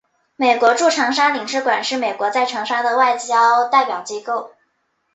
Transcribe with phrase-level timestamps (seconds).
[0.35, 4.49] 美国驻长沙领事馆是美国在长沙的外交代表机构。